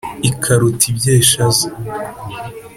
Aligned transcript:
ikaruta 0.29 0.83
ibyeshaza. 0.91 1.67